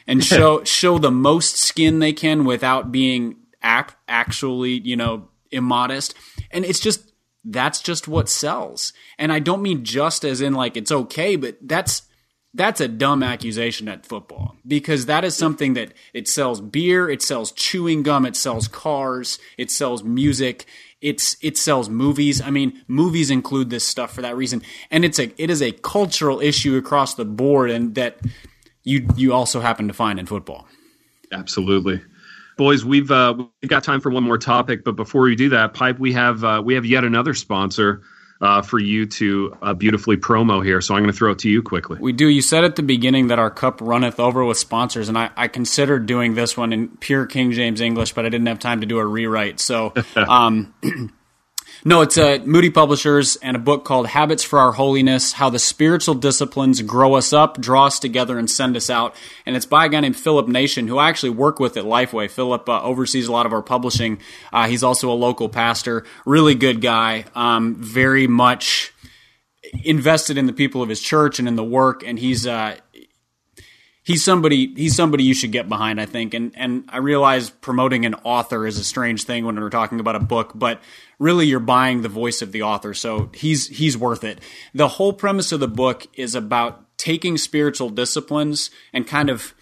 [0.07, 6.15] and show show the most skin they can without being ap- actually, you know, immodest.
[6.51, 7.11] And it's just
[7.43, 8.93] that's just what sells.
[9.17, 12.03] And I don't mean just as in like it's okay, but that's
[12.53, 17.21] that's a dumb accusation at football because that is something that it sells beer, it
[17.21, 20.65] sells chewing gum, it sells cars, it sells music,
[21.01, 22.41] it's it sells movies.
[22.41, 25.71] I mean, movies include this stuff for that reason, and it's a it is a
[25.71, 28.19] cultural issue across the board, and that
[28.85, 30.67] you you also happen to find in football.
[31.31, 32.01] Absolutely.
[32.57, 35.73] Boys, we've uh, we've got time for one more topic, but before we do that,
[35.73, 38.03] Pipe, we have uh, we have yet another sponsor
[38.39, 40.79] uh, for you to uh, beautifully promo here.
[40.79, 41.97] So I'm going to throw it to you quickly.
[41.99, 42.27] We do.
[42.27, 45.47] You said at the beginning that our cup runneth over with sponsors, and I, I
[45.49, 48.87] considered doing this one in pure King James English, but I didn't have time to
[48.87, 49.59] do a rewrite.
[49.59, 50.73] So, um,
[51.87, 55.59] no, it's uh, Moody Publishers and a book called Habits for Our Holiness How the
[55.59, 59.15] Spiritual Disciplines Grow Us Up, Draw Us Together, and Send Us Out.
[59.45, 62.27] And it's by a guy named Philip Nation, who I actually work with at Lifeway.
[62.27, 64.17] Philip uh, oversees a lot of our publishing.
[64.51, 68.91] Uh, he's also a local pastor, really good guy, um, very much
[69.83, 72.77] invested in the people of his church and in the work, and he's uh,
[74.05, 76.33] he's somebody he's somebody you should get behind, I think.
[76.33, 80.15] And and I realize promoting an author is a strange thing when we're talking about
[80.15, 80.79] a book, but
[81.19, 84.39] really you're buying the voice of the author, so he's he's worth it.
[84.73, 89.53] The whole premise of the book is about taking spiritual disciplines and kind of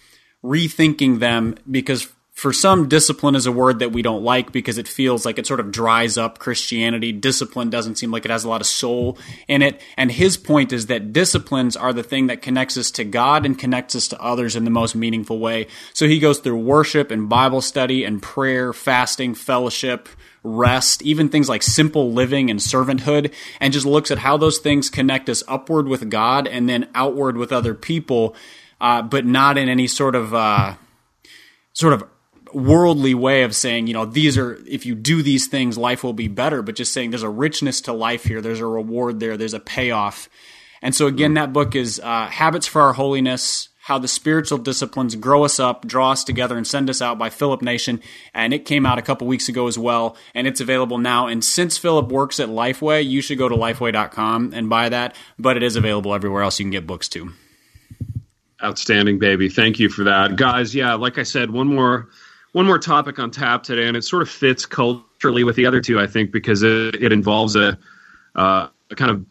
[0.42, 4.88] rethinking them because for some discipline is a word that we don't like because it
[4.88, 7.12] feels like it sort of dries up Christianity.
[7.12, 9.16] Discipline doesn't seem like it has a lot of soul
[9.46, 9.80] in it.
[9.96, 13.56] And his point is that disciplines are the thing that connects us to God and
[13.56, 15.68] connects us to others in the most meaningful way.
[15.92, 20.08] So he goes through worship and Bible study and prayer, fasting, fellowship,
[20.42, 24.90] rest, even things like simple living and servanthood, and just looks at how those things
[24.90, 28.34] connect us upward with God and then outward with other people,
[28.80, 30.74] uh, but not in any sort of uh,
[31.72, 32.04] sort of
[32.54, 36.12] worldly way of saying, you know, these are if you do these things, life will
[36.12, 36.62] be better.
[36.62, 38.40] But just saying, there's a richness to life here.
[38.40, 39.36] There's a reward there.
[39.36, 40.28] There's a payoff.
[40.80, 45.14] And so again, that book is uh, Habits for Our Holiness how the spiritual disciplines
[45.14, 48.00] grow us up, draw us together, and send us out by Philip Nation.
[48.32, 51.26] And it came out a couple weeks ago as well, and it's available now.
[51.26, 55.58] And since Philip works at Lifeway, you should go to lifeway.com and buy that, but
[55.58, 57.32] it is available everywhere else you can get books too.
[58.62, 59.50] Outstanding, baby.
[59.50, 60.74] Thank you for that, guys.
[60.74, 62.08] Yeah, like I said, one more
[62.54, 65.80] one more topic on tap today, and it sort of fits culturally with the other
[65.80, 67.76] two, I think, because it, it involves a,
[68.36, 69.26] uh, a kind of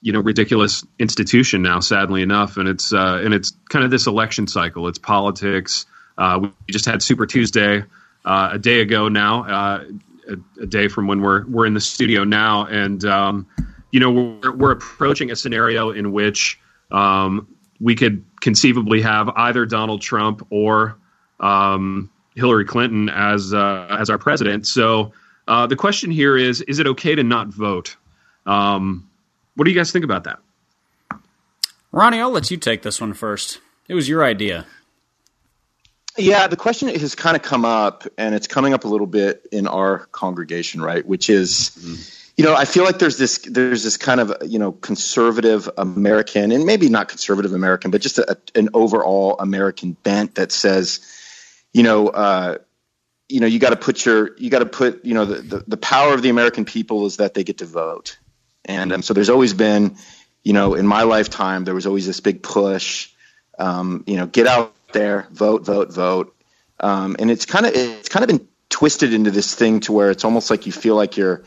[0.00, 4.06] you know ridiculous institution now, sadly enough, and it's uh, and it's kind of this
[4.06, 4.88] election cycle.
[4.88, 5.84] It's politics.
[6.16, 7.84] Uh, we just had Super Tuesday
[8.24, 9.84] uh, a day ago now, uh,
[10.30, 13.46] a, a day from when we're we're in the studio now, and um,
[13.92, 16.58] you know we're we're approaching a scenario in which
[16.90, 17.46] um,
[17.78, 20.96] we could conceivably have either Donald Trump or
[21.40, 24.66] um, Hillary Clinton as uh, as our president.
[24.66, 25.12] So
[25.46, 27.96] uh, the question here is: Is it okay to not vote?
[28.46, 29.08] Um,
[29.56, 30.38] what do you guys think about that?
[31.90, 33.60] Ronnie, I'll let you take this one first.
[33.88, 34.66] It was your idea.
[36.18, 39.46] Yeah, the question has kind of come up, and it's coming up a little bit
[39.52, 41.06] in our congregation, right?
[41.06, 44.72] Which is, you know, I feel like there's this there's this kind of you know
[44.72, 50.50] conservative American, and maybe not conservative American, but just a, an overall American bent that
[50.50, 51.00] says,
[51.72, 52.58] you know, uh,
[53.28, 55.64] you know, you got to put your you got to put you know the, the
[55.66, 58.18] the power of the American people is that they get to vote,
[58.64, 59.96] and um, so there's always been,
[60.42, 63.10] you know, in my lifetime there was always this big push,
[63.58, 66.34] um, you know, get out there, vote, vote, vote,
[66.80, 70.10] um, and it's kind of it's kind of been twisted into this thing to where
[70.10, 71.42] it's almost like you feel like you're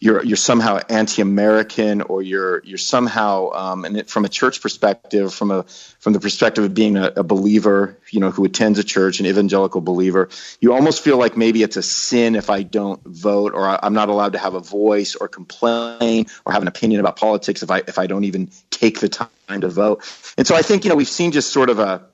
[0.00, 5.32] you're you're somehow anti-American or you're you're somehow um, and it, from a church perspective,
[5.32, 5.64] from a
[5.98, 9.26] from the perspective of being a, a believer, you know, who attends a church, an
[9.26, 13.68] evangelical believer, you almost feel like maybe it's a sin if I don't vote or
[13.68, 17.16] I, I'm not allowed to have a voice or complain or have an opinion about
[17.16, 19.28] politics if I if I don't even take the time
[19.60, 20.02] to vote.
[20.38, 22.06] And so I think you know we've seen just sort of a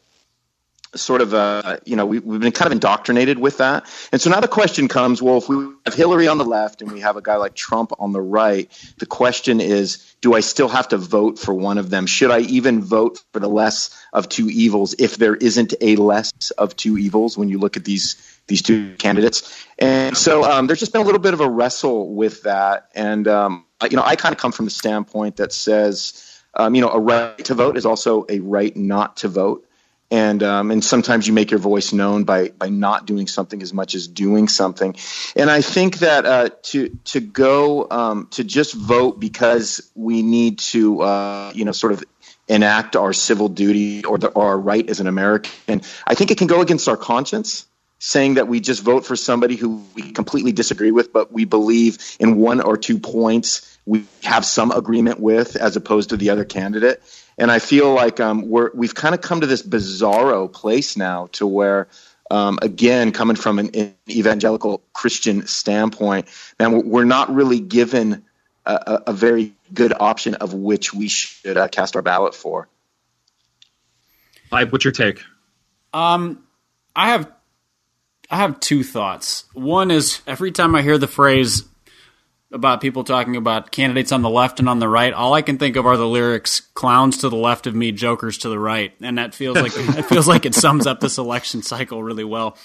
[0.96, 3.86] sort of uh, you know we, have been kind of indoctrinated with that.
[4.12, 6.92] And so now the question comes well if we have hillary on the left and
[6.92, 10.68] we have a guy like trump on the right the question is do i still
[10.68, 12.06] have to vote for one of them?
[12.06, 16.50] Should i even vote for the less of two evils if there isn't a less
[16.52, 19.66] of two evils when you look at these these two candidates?
[19.78, 22.88] And so um, there's just been a little bit of a wrestle with that.
[22.94, 26.80] And um, you know i kind of come from the standpoint that says um, you
[26.80, 29.66] know a right to vote is also a right not to vote
[30.10, 33.72] and um, and sometimes you make your voice known by by not doing something as
[33.72, 34.94] much as doing something.
[35.34, 40.58] And I think that uh, to to go um, to just vote because we need
[40.58, 42.04] to uh, you know sort of
[42.48, 46.38] enact our civil duty or, the, or our right as an American, I think it
[46.38, 47.66] can go against our conscience.
[47.98, 51.96] Saying that we just vote for somebody who we completely disagree with, but we believe
[52.20, 56.44] in one or two points we have some agreement with, as opposed to the other
[56.44, 57.00] candidate
[57.38, 61.28] and I feel like um, we're we've kind of come to this bizarro place now
[61.32, 61.88] to where.
[62.28, 66.26] Um, again, coming from an, an, evangelical Christian standpoint,
[66.58, 68.24] and we're not really given
[68.64, 72.66] a, a, very good option of which we should uh, cast our ballot for.
[74.50, 75.22] Mike, what's your take?
[75.94, 76.42] Um,
[76.96, 77.30] I have
[78.28, 79.44] I have two thoughts.
[79.52, 81.62] One is every time I hear the phrase
[82.52, 85.58] about people talking about candidates on the left and on the right, all I can
[85.58, 88.92] think of are the lyrics "clowns to the left of me, jokers to the right,"
[89.00, 92.56] and that feels like it feels like it sums up this election cycle really well.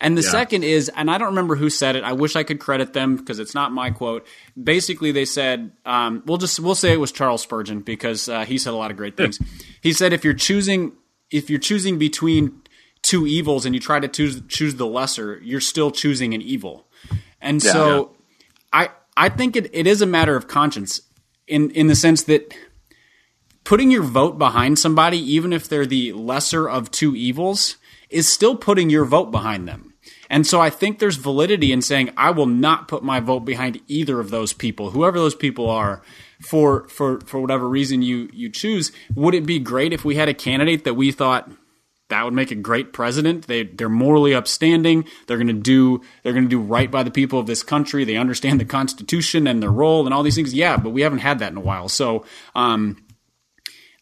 [0.00, 0.30] And the yeah.
[0.30, 2.02] second is, and I don't remember who said it.
[2.02, 4.26] I wish I could credit them because it's not my quote.
[4.60, 8.58] Basically, they said, um, "We'll just we'll say it was Charles Spurgeon because uh, he
[8.58, 9.38] said a lot of great things."
[9.80, 10.92] he said, "If you're choosing
[11.30, 12.62] if you're choosing between
[13.02, 16.86] two evils and you try to choose choose the lesser, you're still choosing an evil."
[17.40, 17.98] And yeah, so,
[18.74, 18.80] yeah.
[18.84, 21.00] I I think it, it is a matter of conscience
[21.46, 22.54] in in the sense that
[23.64, 27.76] putting your vote behind somebody, even if they're the lesser of two evils,
[28.10, 29.94] is still putting your vote behind them.
[30.28, 33.80] And so I think there's validity in saying I will not put my vote behind
[33.86, 36.02] either of those people, whoever those people are,
[36.40, 38.92] for for for whatever reason you you choose.
[39.14, 41.50] Would it be great if we had a candidate that we thought
[42.12, 43.46] that would make a great president.
[43.46, 45.06] They they're morally upstanding.
[45.26, 48.04] They're going to do they're going to do right by the people of this country.
[48.04, 50.52] They understand the Constitution and their role and all these things.
[50.52, 51.88] Yeah, but we haven't had that in a while.
[51.88, 53.02] So um,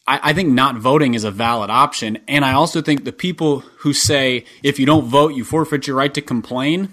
[0.09, 2.19] I, I think not voting is a valid option.
[2.27, 5.97] And I also think the people who say if you don't vote, you forfeit your
[5.97, 6.89] right to complain.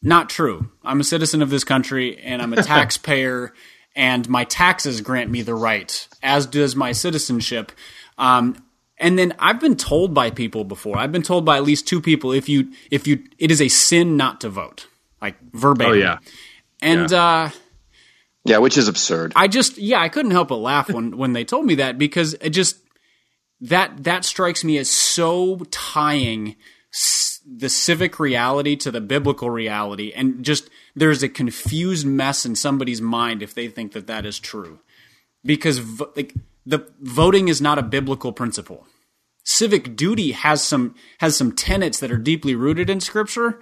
[0.00, 0.70] Not true.
[0.84, 3.52] I'm a citizen of this country and I'm a taxpayer,
[3.96, 7.72] and my taxes grant me the right, as does my citizenship.
[8.16, 8.63] Um,
[8.98, 10.96] and then I've been told by people before.
[10.98, 13.68] I've been told by at least two people if you if you it is a
[13.68, 14.86] sin not to vote,
[15.20, 15.92] like verbatim.
[15.92, 16.18] Oh yeah,
[16.80, 17.24] and yeah.
[17.24, 17.50] uh,
[18.44, 19.32] yeah, which is absurd.
[19.34, 22.34] I just yeah, I couldn't help but laugh when when they told me that because
[22.34, 22.78] it just
[23.60, 26.56] that that strikes me as so tying
[27.46, 33.00] the civic reality to the biblical reality, and just there's a confused mess in somebody's
[33.00, 34.78] mind if they think that that is true,
[35.44, 35.80] because
[36.16, 36.34] like
[36.66, 38.86] the voting is not a biblical principle.
[39.44, 43.60] Civic duty has some has some tenets that are deeply rooted in scripture,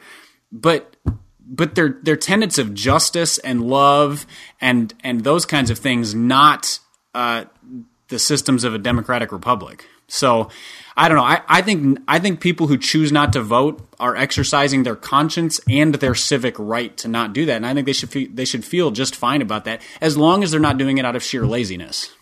[0.53, 0.97] but
[1.45, 4.27] but they're they're tenets of justice and love
[4.61, 6.79] and and those kinds of things, not
[7.15, 7.47] uh,
[8.09, 9.87] the systems of a democratic republic.
[10.07, 10.51] So
[10.97, 11.25] I don't know.
[11.25, 15.61] I, I think I think people who choose not to vote are exercising their conscience
[15.69, 18.45] and their civic right to not do that, and I think they should fe- they
[18.45, 21.23] should feel just fine about that as long as they're not doing it out of
[21.23, 22.15] sheer laziness.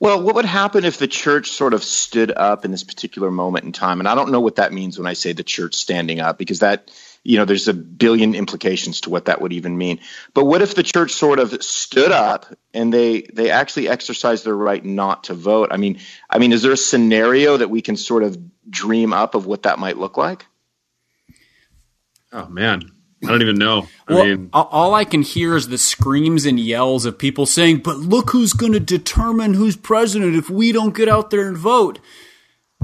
[0.00, 3.66] Well, what would happen if the church sort of stood up in this particular moment
[3.66, 4.00] in time?
[4.00, 6.60] And I don't know what that means when I say the church standing up, because
[6.60, 6.90] that,
[7.22, 10.00] you know, there's a billion implications to what that would even mean.
[10.32, 14.56] But what if the church sort of stood up and they they actually exercised their
[14.56, 15.68] right not to vote?
[15.70, 18.38] I mean, I mean, is there a scenario that we can sort of
[18.70, 20.46] dream up of what that might look like?
[22.32, 22.90] Oh man,
[23.22, 23.86] I don't even know.
[24.08, 27.78] I well, mean, all I can hear is the screams and yells of people saying,
[27.78, 31.56] "But look who's going to determine who's president if we don't get out there and
[31.56, 31.98] vote."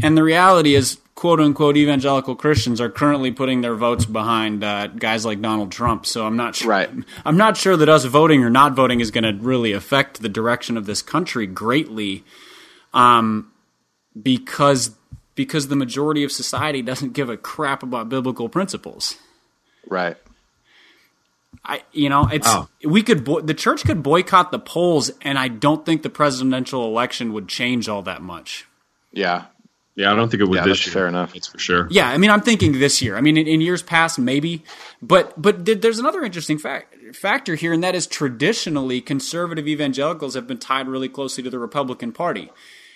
[0.02, 4.88] And the reality is, quote unquote, evangelical Christians are currently putting their votes behind uh,
[4.88, 6.04] guys like Donald Trump.
[6.04, 6.68] So I'm not sure.
[6.68, 6.90] Right.
[7.24, 10.28] I'm not sure that us voting or not voting is going to really affect the
[10.28, 12.24] direction of this country greatly,
[12.92, 13.50] um,
[14.20, 14.90] because
[15.34, 19.16] because the majority of society doesn't give a crap about biblical principles.
[19.88, 20.16] Right.
[21.66, 22.68] I, you know, it's oh.
[22.84, 26.84] we could bo- the church could boycott the polls, and I don't think the presidential
[26.84, 28.66] election would change all that much.
[29.12, 29.46] Yeah,
[29.96, 30.92] yeah, I don't think it would yeah, this year.
[30.92, 31.88] Fair enough, that's for sure.
[31.90, 33.16] Yeah, I mean, I'm thinking this year.
[33.16, 34.62] I mean, in, in years past, maybe,
[35.02, 40.46] but but there's another interesting fact, factor here, and that is traditionally conservative evangelicals have
[40.46, 42.50] been tied really closely to the Republican Party,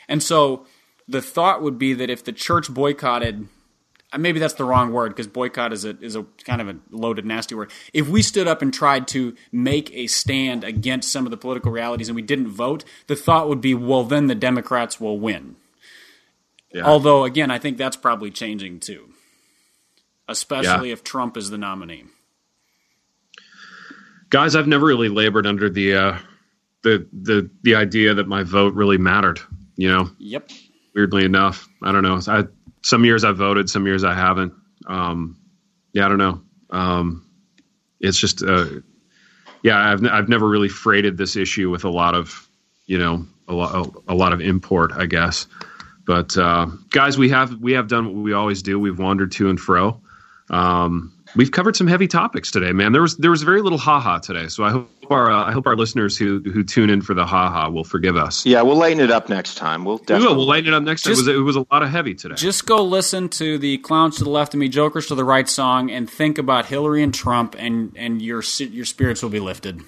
[0.08, 0.64] and so
[1.08, 3.48] the thought would be that if the church boycotted
[4.18, 7.24] maybe that's the wrong word because boycott is a is a kind of a loaded,
[7.24, 7.70] nasty word.
[7.92, 11.70] If we stood up and tried to make a stand against some of the political
[11.70, 15.56] realities and we didn't vote, the thought would be, well, then the Democrats will win.
[16.72, 16.82] Yeah.
[16.82, 19.10] Although, again, I think that's probably changing too,
[20.28, 20.94] especially Yeah.
[20.94, 22.04] if Trump is the nominee.
[24.30, 26.18] guys, I've never really labored under the uh,
[26.82, 29.40] the the the idea that my vote really mattered.
[29.76, 30.50] You know, Yep.
[30.94, 32.20] weirdly enough, I don't know.
[32.26, 32.44] I
[32.82, 34.54] some years I voted, some years I haven't.
[34.86, 35.36] Um,
[35.92, 36.42] yeah, I don't know.
[36.70, 37.26] Um,
[38.00, 38.66] it's just, uh,
[39.62, 42.48] yeah, I've I've never really freighted this issue with a lot of,
[42.86, 45.46] you know, a lot a lot of import, I guess.
[46.06, 48.78] But uh, guys, we have we have done what we always do.
[48.78, 50.00] We've wandered to and fro.
[50.48, 52.92] Um, we've covered some heavy topics today, man.
[52.92, 55.66] There was there was very little haha today, so I hope our uh, I hope
[55.66, 58.44] our listeners who who tune in for the haha will forgive us.
[58.46, 59.84] Yeah, we'll lighten it up next time.
[59.84, 60.28] We'll We definitely.
[60.28, 60.36] will.
[60.38, 61.12] We'll lighten it up next time.
[61.12, 62.34] It was, it was a lot of heavy today.
[62.36, 65.48] Just go listen to the "Clowns to the Left of Me, Jokers to the Right"
[65.48, 69.80] song, and think about Hillary and Trump, and and your your spirits will be lifted.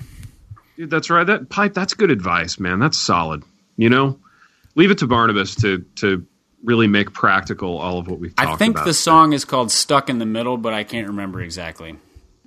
[0.77, 1.25] Dude, that's right.
[1.27, 1.75] That pipe.
[1.75, 2.79] That's good advice, man.
[2.79, 3.43] That's solid.
[3.77, 4.19] You know,
[4.75, 6.27] leave it to Barnabas to to
[6.65, 8.87] really make practical all of what we've talked I think about.
[8.87, 11.97] the song is called "Stuck in the Middle," but I can't remember exactly.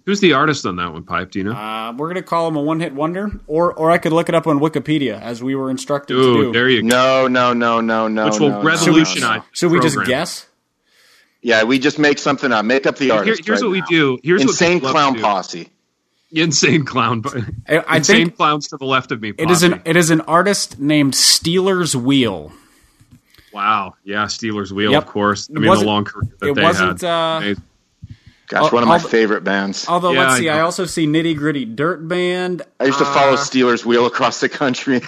[0.05, 1.31] Who's the artist on that one, Pipe?
[1.31, 1.53] Do you know?
[1.53, 4.45] Uh, we're gonna call him a one-hit wonder, or or I could look it up
[4.45, 6.51] on Wikipedia as we were instructed to do.
[6.51, 6.87] there you go.
[6.87, 8.25] No, no, no, no, no.
[8.25, 9.21] Which will no, no, revolutionize.
[9.21, 9.43] no, no.
[9.51, 10.45] Should we just guess?
[11.41, 12.65] Yeah, we just make something up.
[12.65, 13.45] Make up the Here- artist.
[13.45, 14.19] here's right what we do.
[14.23, 15.69] Here's Insane what clown posse.
[16.31, 17.23] Insane clown.
[17.67, 19.33] I, I Insane clowns to the left of me.
[19.37, 22.51] it is an it is an artist named Stealers Wheel.
[23.53, 23.93] Wow.
[24.03, 25.03] Yeah, Stealers Wheel, Yep.
[25.03, 25.49] of course.
[25.49, 27.07] I mean, the long career that it they wasn't, had.
[27.09, 27.63] uh, Amazing.
[28.47, 29.85] Gosh, Al- one of my although- favorite bands.
[29.87, 30.65] Although Yeah, let's see, I know.
[30.65, 32.61] also see Nitty Gritty Dirt Band.
[32.79, 35.01] I used to follow Uh, Stealers Wheel across the country.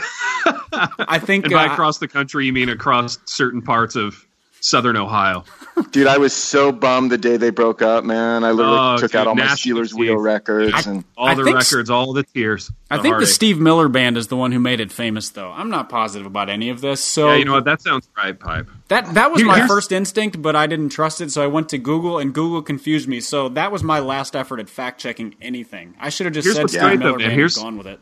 [0.99, 4.25] I think and by uh, across the country, you mean across certain parts of
[4.61, 5.43] southern Ohio.
[5.91, 8.43] Dude, I was so bummed the day they broke up, man.
[8.43, 9.99] I literally Oh, took dude, out all my gnashing Stealers teeth.
[9.99, 10.73] wheel records.
[10.73, 12.71] I- and All I the records, all the tears.
[12.89, 13.27] I think the.
[13.27, 15.51] Steve Miller Band is the one who made it famous, though.
[15.51, 17.03] I'm not positive about any of this.
[17.03, 17.65] So Yeah, you know what?
[17.65, 18.67] That sounds right, Pipe.
[18.87, 21.69] that that was Here- my first instinct, but I didn't trust it, so I went
[21.69, 23.19] to Google, and Google confused me.
[23.19, 25.93] So that was my last effort at fact checking anything.
[25.99, 27.27] I should have just Here's said Steve great, though, Miller man.
[27.27, 27.99] Band Here's- and gone with it.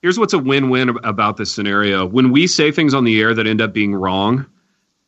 [0.00, 2.04] Here's what's a win-win about this scenario.
[2.06, 4.46] When we say things on the air that end up being wrong,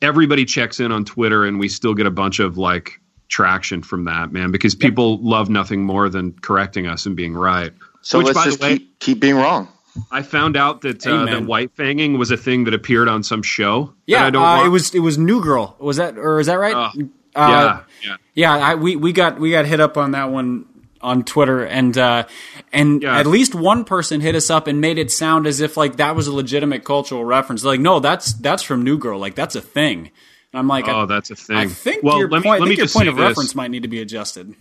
[0.03, 4.05] everybody checks in on Twitter and we still get a bunch of like traction from
[4.05, 7.73] that, man, because people love nothing more than correcting us and being right.
[8.03, 9.69] so Which, let's by just the way, keep, keep being wrong.
[10.11, 13.43] I found out that uh, that white fanging was a thing that appeared on some
[13.43, 13.87] show.
[13.87, 15.77] that Yeah, I don't uh, it was it was New Girl.
[15.79, 16.75] Was that or is that right?
[16.75, 16.91] Oh,
[17.37, 18.17] Uh, yeah, yeah.
[18.35, 20.67] Yeah, I, we we got we got hit up on that one
[21.05, 22.25] on Twitter, and uh,
[22.73, 23.19] and Yeah.
[23.19, 26.17] at least one person hit us up and made it sound as if like that
[26.17, 27.63] was a legitimate cultural reference.
[27.63, 29.19] Like, no, that's that's from New Girl.
[29.19, 30.11] Like that's a thing.
[30.53, 31.57] And I'm like, Oh, I, that's a thing.
[31.57, 33.29] I think well, your let me point, let me think your point say of this.
[33.29, 34.55] reference might need to be adjusted.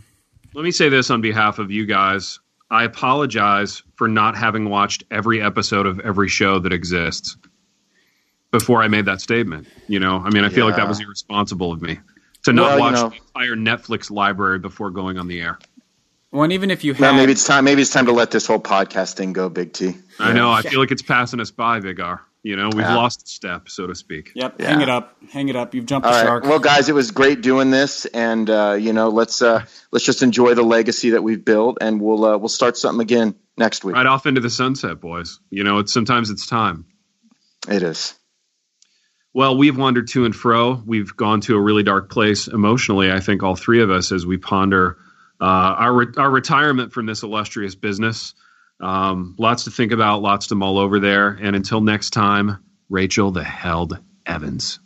[0.54, 2.40] Let me say this on behalf of you guys.
[2.70, 7.38] I apologize for not having watched every episode of every show that exists
[8.52, 9.68] before I made that statement.
[9.88, 12.00] You know, I mean, I feel like that was irresponsible of me
[12.44, 13.16] to not Well, you watch know- the
[13.52, 15.60] entire Netflix library before going on the air.
[16.34, 17.64] Well, and even if you Now had, maybe it's time.
[17.64, 19.94] Maybe it's time to let this whole podcast thing go, Big T.
[20.20, 20.52] I know.
[20.52, 22.22] I feel like it's passing us by, Big R.
[22.42, 22.96] You know, we've Yeah.
[22.96, 24.32] lost a step, so to speak.
[24.34, 24.72] yep, Yeah.
[24.72, 25.76] hang it up, hang it up.
[25.76, 26.26] You've jumped All the right.
[26.26, 26.44] shark.
[26.46, 30.24] Well, guys, it was great doing this, and uh, you know, let's uh, let's just
[30.24, 33.96] enjoy the legacy that we've built, and we'll uh, we'll start something again next week.
[33.96, 35.40] Right off into the sunset, boys.
[35.52, 36.86] You know, it's sometimes it's time.
[37.70, 38.16] It is.
[39.36, 40.82] Well, we've wandered to and fro.
[40.86, 43.12] We've gone to a really dark place emotionally.
[43.12, 44.98] I think all three of us, as we ponder
[45.42, 48.34] uh, our re- our retirement from this illustrious business.
[48.80, 51.30] Um, lots to think about, lots to mull over there.
[51.30, 54.80] And until next time, Rachel the Held Evans.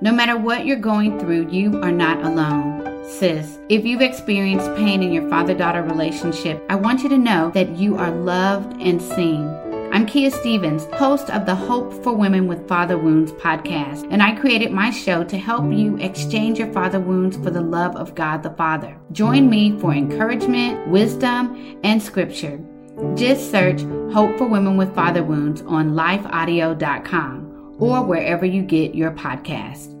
[0.00, 3.04] No matter what you're going through, you are not alone.
[3.04, 7.50] Sis, if you've experienced pain in your father daughter relationship, I want you to know
[7.50, 9.69] that you are loved and seen.
[9.92, 14.36] I'm Kia Stephens, host of the Hope for Women with Father Wounds podcast, and I
[14.36, 18.44] created my show to help you exchange your father wounds for the love of God
[18.44, 18.96] the Father.
[19.10, 22.60] Join me for encouragement, wisdom, and scripture.
[23.16, 23.82] Just search
[24.12, 29.99] Hope for Women with Father Wounds on lifeaudio.com or wherever you get your podcast.